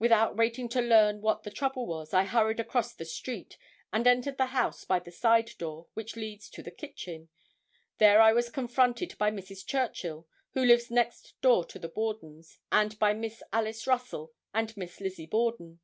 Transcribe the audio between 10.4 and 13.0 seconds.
who lives next door to the Bordens, and